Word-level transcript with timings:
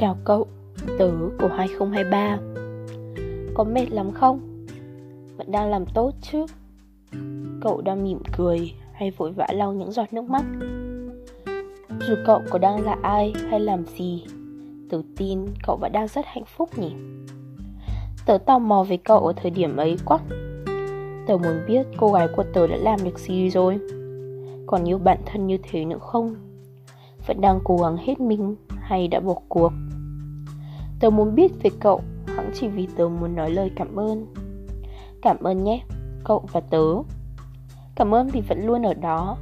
Chào 0.00 0.16
cậu, 0.24 0.46
tớ 0.98 1.10
của 1.38 1.48
2023 1.48 2.38
Có 3.54 3.64
mệt 3.64 3.90
lắm 3.90 4.10
không? 4.12 4.66
Vẫn 5.36 5.52
đang 5.52 5.70
làm 5.70 5.84
tốt 5.94 6.12
chứ? 6.22 6.46
Cậu 7.62 7.80
đang 7.80 8.04
mỉm 8.04 8.18
cười 8.36 8.74
hay 8.92 9.10
vội 9.10 9.32
vã 9.32 9.46
lau 9.52 9.72
những 9.72 9.92
giọt 9.92 10.12
nước 10.12 10.24
mắt? 10.24 10.44
Dù 12.08 12.14
cậu 12.26 12.42
có 12.50 12.58
đang 12.58 12.84
là 12.84 12.96
ai 13.02 13.32
hay 13.50 13.60
làm 13.60 13.84
gì 13.86 14.24
Tớ 14.90 15.02
tin 15.16 15.46
cậu 15.66 15.76
vẫn 15.76 15.92
đang 15.92 16.08
rất 16.08 16.26
hạnh 16.26 16.44
phúc 16.56 16.78
nhỉ 16.78 16.92
Tớ 18.26 18.38
tò 18.38 18.58
mò 18.58 18.84
về 18.88 18.96
cậu 18.96 19.26
ở 19.26 19.32
thời 19.36 19.50
điểm 19.50 19.76
ấy 19.76 19.96
quá 20.04 20.18
Tớ 21.26 21.36
muốn 21.36 21.60
biết 21.66 21.86
cô 21.96 22.12
gái 22.12 22.28
của 22.36 22.44
tớ 22.54 22.66
đã 22.66 22.76
làm 22.76 23.04
được 23.04 23.18
gì 23.18 23.50
rồi 23.50 23.78
Còn 24.66 24.88
yêu 24.88 24.98
bản 24.98 25.18
thân 25.26 25.46
như 25.46 25.58
thế 25.62 25.84
nữa 25.84 25.98
không 26.00 26.34
Vẫn 27.26 27.40
đang 27.40 27.60
cố 27.64 27.76
gắng 27.76 27.96
hết 27.96 28.20
mình 28.20 28.56
hay 28.88 29.08
đã 29.08 29.20
bỏ 29.20 29.34
cuộc? 29.48 29.72
Tớ 31.00 31.10
muốn 31.10 31.34
biết 31.34 31.52
về 31.62 31.70
cậu 31.80 32.02
Hẳn 32.26 32.50
chỉ 32.54 32.68
vì 32.68 32.88
tớ 32.96 33.08
muốn 33.08 33.36
nói 33.36 33.50
lời 33.50 33.70
cảm 33.76 33.96
ơn. 33.96 34.26
Cảm 35.22 35.36
ơn 35.42 35.64
nhé, 35.64 35.82
Cậu 36.24 36.44
và 36.52 36.60
tớ. 36.60 36.84
Cảm 37.94 38.14
ơn 38.14 38.28
vì 38.28 38.40
vẫn 38.40 38.66
luôn 38.66 38.82
ở 38.82 38.94
đó. 38.94 39.36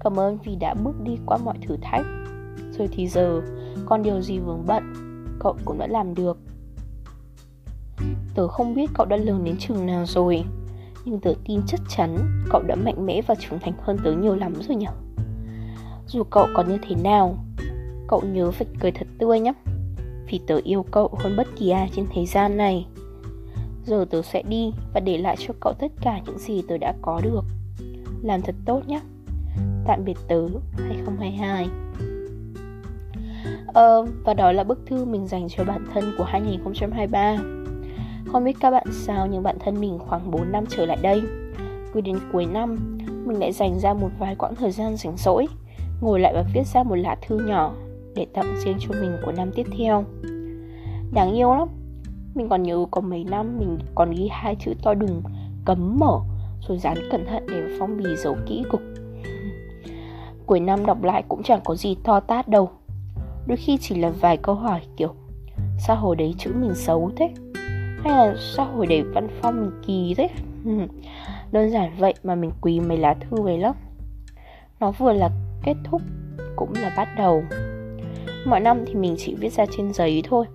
Cảm 0.00 0.20
ơn 0.20 0.38
vì 0.44 0.56
đã 0.56 0.74
bước 0.74 1.00
đi 1.04 1.18
qua 1.26 1.38
mọi 1.44 1.58
thử 1.62 1.76
thách. 1.82 2.04
Rồi 2.78 2.88
thì 2.92 3.08
giờ, 3.08 3.40
Còn 3.86 4.02
điều 4.02 4.20
gì 4.20 4.38
vướng 4.38 4.66
bận, 4.66 4.94
Cậu 5.40 5.56
cũng 5.64 5.78
đã 5.78 5.86
làm 5.86 6.14
được. 6.14 6.38
Tớ 8.34 8.48
không 8.48 8.74
biết 8.74 8.90
cậu 8.94 9.06
đã 9.06 9.16
lớn 9.16 9.44
đến 9.44 9.56
trường 9.58 9.86
nào 9.86 10.06
rồi, 10.06 10.44
Nhưng 11.04 11.20
tớ 11.20 11.32
tin 11.44 11.60
chắc 11.66 11.80
chắn 11.88 12.16
Cậu 12.50 12.62
đã 12.62 12.74
mạnh 12.74 13.06
mẽ 13.06 13.22
và 13.22 13.34
trưởng 13.34 13.58
thành 13.58 13.72
hơn 13.82 13.98
tớ 14.04 14.12
nhiều 14.12 14.34
lắm 14.34 14.54
rồi 14.68 14.76
nhỉ? 14.76 14.86
Dù 16.06 16.24
cậu 16.24 16.46
có 16.54 16.62
như 16.62 16.78
thế 16.82 16.96
nào 16.96 17.38
Cậu 18.08 18.22
nhớ 18.32 18.50
phải 18.50 18.66
cười 18.80 18.90
thật 18.90 19.06
tươi 19.18 19.40
nhé. 19.40 19.52
Vì 20.30 20.40
tớ 20.46 20.60
yêu 20.64 20.82
cậu 20.90 21.10
hơn 21.18 21.36
bất 21.36 21.46
kỳ 21.56 21.70
ai 21.70 21.90
trên 21.96 22.06
thế 22.14 22.26
gian 22.26 22.56
này. 22.56 22.86
Giờ 23.84 24.04
tớ 24.10 24.22
sẽ 24.22 24.42
đi 24.42 24.72
và 24.94 25.00
để 25.00 25.18
lại 25.18 25.36
cho 25.38 25.54
cậu 25.60 25.72
tất 25.78 25.92
cả 26.00 26.20
những 26.26 26.38
gì 26.38 26.62
tớ 26.68 26.78
đã 26.78 26.94
có 27.02 27.20
được. 27.24 27.44
Làm 28.22 28.42
thật 28.42 28.54
tốt 28.64 28.82
nhé. 28.86 29.00
Tạm 29.86 30.04
biệt 30.04 30.16
tớ 30.28 30.48
2022 30.78 31.68
Ờ, 33.66 34.06
và 34.24 34.34
đó 34.34 34.52
là 34.52 34.64
bức 34.64 34.86
thư 34.86 35.04
mình 35.04 35.26
dành 35.26 35.48
cho 35.48 35.64
bản 35.64 35.86
thân 35.94 36.14
của 36.18 36.24
2023 36.24 37.36
Không 38.32 38.44
biết 38.44 38.56
các 38.60 38.70
bạn 38.70 38.86
sao 38.92 39.26
nhưng 39.26 39.42
bản 39.42 39.58
thân 39.58 39.80
mình 39.80 39.98
khoảng 39.98 40.30
4 40.30 40.52
năm 40.52 40.64
trở 40.68 40.86
lại 40.86 40.98
đây. 41.02 41.22
Cứ 41.92 42.00
đến 42.00 42.18
cuối 42.32 42.46
năm, 42.46 42.98
mình 43.26 43.40
lại 43.40 43.52
dành 43.52 43.78
ra 43.80 43.94
một 43.94 44.10
vài 44.18 44.34
quãng 44.34 44.54
thời 44.54 44.70
gian 44.70 44.96
rảnh 44.96 45.16
rỗi 45.16 45.46
Ngồi 46.00 46.20
lại 46.20 46.32
và 46.34 46.44
viết 46.54 46.66
ra 46.66 46.82
một 46.82 46.94
lá 46.94 47.16
thư 47.26 47.38
nhỏ 47.38 47.72
để 48.16 48.26
tặng 48.34 48.56
riêng 48.64 48.76
cho 48.80 49.00
mình 49.00 49.16
của 49.24 49.32
năm 49.32 49.50
tiếp 49.54 49.66
theo. 49.78 50.04
Đáng 51.12 51.32
yêu 51.34 51.54
lắm. 51.54 51.68
Mình 52.34 52.48
còn 52.48 52.62
nhớ 52.62 52.86
có 52.90 53.00
mấy 53.00 53.24
năm 53.24 53.58
mình 53.58 53.78
còn 53.94 54.10
ghi 54.10 54.28
hai 54.30 54.56
chữ 54.60 54.74
to 54.82 54.94
đùng, 54.94 55.22
Cấm 55.64 55.98
mở, 55.98 56.20
Rồi 56.68 56.78
dán 56.78 56.96
cẩn 57.10 57.26
thận 57.26 57.46
để 57.48 57.76
phong 57.78 57.96
bì 57.96 58.04
giấu 58.16 58.36
kỹ 58.46 58.64
cục. 58.70 58.80
Cuối 60.46 60.60
năm 60.60 60.86
đọc 60.86 61.02
lại 61.02 61.22
cũng 61.28 61.42
chẳng 61.42 61.60
có 61.64 61.74
gì 61.74 61.96
to 62.04 62.20
tát 62.20 62.48
đâu. 62.48 62.70
Đôi 63.46 63.56
khi 63.56 63.78
chỉ 63.80 63.94
là 63.94 64.10
vài 64.10 64.36
câu 64.36 64.54
hỏi 64.54 64.80
kiểu, 64.96 65.14
Sao 65.78 65.96
hồi 65.96 66.16
đấy 66.16 66.34
chữ 66.38 66.52
mình 66.54 66.74
xấu 66.74 67.10
thế? 67.16 67.30
Hay 68.04 68.12
là, 68.12 68.34
sao 68.38 68.66
hồi 68.76 68.86
đấy 68.86 69.02
văn 69.02 69.28
phong 69.42 69.60
mình 69.60 69.82
kỳ 69.86 70.14
thế? 70.14 70.28
Đơn 71.52 71.70
giản 71.70 71.90
vậy 71.98 72.14
mà 72.24 72.34
mình 72.34 72.50
quý 72.60 72.80
mấy 72.80 72.98
lá 72.98 73.14
thư 73.14 73.42
về 73.42 73.58
lắm. 73.58 73.74
Nó 74.80 74.90
vừa 74.90 75.12
là 75.12 75.30
kết 75.62 75.74
thúc, 75.84 76.02
cũng 76.56 76.72
là 76.74 76.92
bắt 76.96 77.08
đầu. 77.16 77.42
Mọi 78.46 78.60
năm 78.60 78.84
thì 78.86 78.94
mình 78.94 79.14
chỉ 79.18 79.34
viết 79.34 79.52
ra 79.52 79.66
trên 79.70 79.92
giấy 79.92 80.22
thôi. 80.24 80.46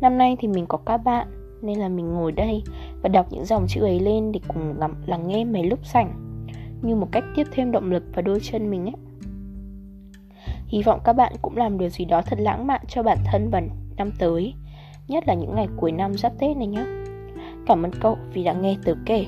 Năm 0.00 0.18
nay 0.18 0.36
thì 0.40 0.48
mình 0.48 0.66
có 0.66 0.78
các 0.78 0.96
bạn 0.96 1.26
Nên 1.62 1.78
là 1.78 1.88
mình 1.88 2.14
ngồi 2.14 2.32
đây 2.32 2.62
và 3.02 3.08
đọc 3.08 3.26
những 3.30 3.44
dòng 3.44 3.66
chữ 3.68 3.80
ấy 3.80 4.00
lên 4.00 4.32
để 4.32 4.40
cùng 4.48 4.78
lắng, 4.78 4.94
lắng 5.06 5.28
nghe 5.28 5.44
mấy 5.44 5.64
lúc 5.64 5.78
rảnh 5.94 6.40
Như 6.82 6.94
một 6.94 7.08
cách 7.12 7.24
tiếp 7.36 7.44
thêm 7.52 7.72
động 7.72 7.90
lực 7.90 8.02
vào 8.14 8.22
đôi 8.22 8.40
chân 8.40 8.70
mình 8.70 8.84
ấy. 8.84 8.94
Hy 10.66 10.82
vọng 10.82 11.00
các 11.04 11.12
bạn 11.12 11.32
cũng 11.42 11.56
làm 11.56 11.78
điều 11.78 11.88
gì 11.88 12.04
đó 12.04 12.22
thật 12.22 12.38
lãng 12.40 12.66
mạn 12.66 12.80
cho 12.88 13.02
bản 13.02 13.18
thân 13.32 13.50
vào 13.50 13.62
năm 13.96 14.10
tới 14.18 14.54
Nhất 15.08 15.24
là 15.26 15.34
những 15.34 15.54
ngày 15.54 15.68
cuối 15.76 15.92
năm 15.92 16.14
giáp 16.14 16.32
Tết 16.38 16.56
này 16.56 16.66
nhé 16.66 16.84
Cảm 17.66 17.82
ơn 17.82 17.90
cậu 18.00 18.18
vì 18.32 18.44
đã 18.44 18.52
nghe 18.52 18.76
tớ 18.84 18.94
kể. 19.06 19.26